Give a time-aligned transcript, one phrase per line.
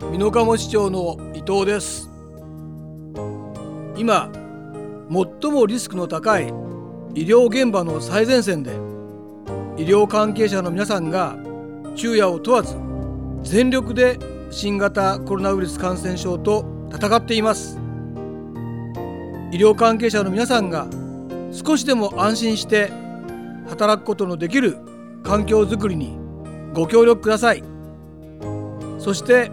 [0.00, 2.08] 美濃加茂市長の伊藤です。
[3.96, 4.30] 今
[5.10, 6.46] 最もリスクの高い
[7.14, 8.70] 医療現場の最前線で
[9.76, 11.36] 医療関係者の皆さんが
[11.96, 12.76] 昼夜を問わず
[13.42, 14.18] 全力で
[14.50, 17.78] 新型コロナウイルス感染症と戦っています。
[19.50, 20.86] 医療関係者の皆さんが
[21.50, 22.92] 少しでも安心して
[23.68, 24.78] 働くことのできる
[25.24, 26.16] 環境づくりに
[26.72, 27.64] ご協力ください。
[29.00, 29.50] そして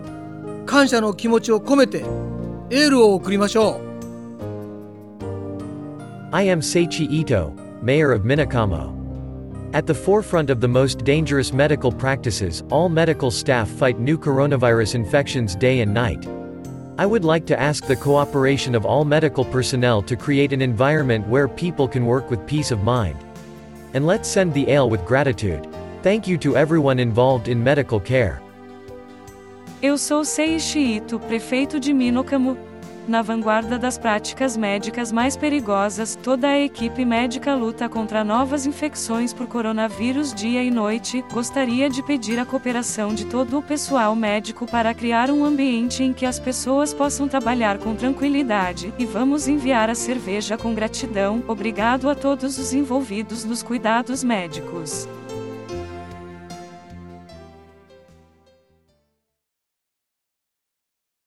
[0.67, 1.99] 感謝の気持ちを込めて
[2.71, 3.91] エールを送りましょう
[6.33, 8.95] I am Seichi Ito, Mayor of Minakamo.
[9.73, 14.95] At the forefront of the most dangerous medical practices, all medical staff fight new coronavirus
[14.95, 16.27] infections day and night.
[16.99, 21.27] I would like to ask the cooperation of all medical personnel to create an environment
[21.27, 23.17] where people can work with peace of mind.
[23.95, 25.67] And let's send the ale with gratitude.
[26.03, 28.41] Thank you to everyone involved in medical care.
[29.86, 30.24] Eu sou
[30.76, 32.58] Ito, prefeito de Minokamo.
[33.08, 39.32] Na vanguarda das práticas médicas mais perigosas, toda a equipe médica luta contra novas infecções
[39.32, 41.24] por coronavírus dia e noite.
[41.32, 46.14] Gostaria de pedir a cooperação de todo o pessoal médico para criar um ambiente em
[46.14, 48.92] que as pessoas possam trabalhar com tranquilidade.
[48.98, 51.44] E vamos enviar a cerveja com gratidão.
[51.48, 55.08] Obrigado a todos os envolvidos nos cuidados médicos.